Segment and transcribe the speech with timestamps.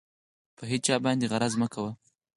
[0.57, 1.91] په هېچا باندې غرض مه کوئ.